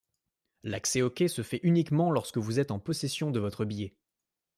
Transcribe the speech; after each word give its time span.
L'accès 0.63 1.03
aux 1.03 1.11
quais 1.11 1.27
se 1.27 1.43
fait 1.43 1.59
uniquement 1.61 2.09
lorsque 2.09 2.39
vous 2.39 2.59
êtes 2.59 2.71
en 2.71 2.79
possession 2.79 3.29
de 3.29 3.39
votre 3.39 3.65
billet. 3.65 3.93